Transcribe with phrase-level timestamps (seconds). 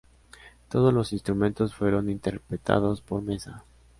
[0.67, 3.63] Todos los instrumentos fueron interpretados por Meza.